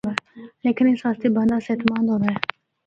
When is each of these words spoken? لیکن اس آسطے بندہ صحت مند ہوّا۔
لیکن 0.63 0.85
اس 0.89 1.01
آسطے 1.09 1.27
بندہ 1.35 1.57
صحت 1.65 1.81
مند 1.89 2.07
ہوّا۔ 2.11 2.31